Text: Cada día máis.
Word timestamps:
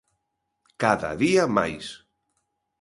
Cada 0.81 1.11
día 1.23 1.43
máis. 1.57 1.85